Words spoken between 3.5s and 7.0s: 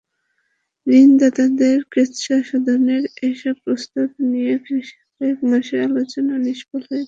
প্রস্তাব নিয়ে কয়েক মাসের আলোচনা নিষ্ফল হয়ে যায়।